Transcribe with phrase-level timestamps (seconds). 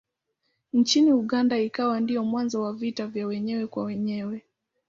[0.73, 4.43] Nchini Uganda ikawa ndiyo mwanzo wa vita vya wenyewe kwa wenyewe.